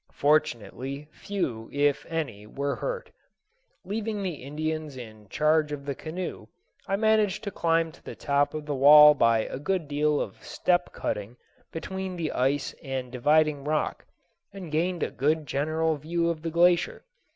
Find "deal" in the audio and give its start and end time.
9.87-10.19